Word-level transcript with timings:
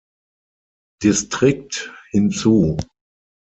Distrikt 1.03 1.93
hinzu. 2.09 2.75